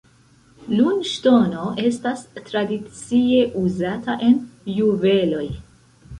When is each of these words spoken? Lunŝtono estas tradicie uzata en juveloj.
Lunŝtono 0.77 1.65
estas 1.89 2.23
tradicie 2.47 3.45
uzata 3.67 4.19
en 4.31 4.43
juveloj. 4.81 5.47